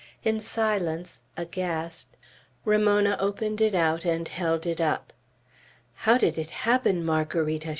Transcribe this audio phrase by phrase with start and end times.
[0.23, 2.17] In silence, aghast,
[2.65, 5.13] Ramona opened it out and held it up.
[5.93, 7.69] "How did it happen, Margarita?"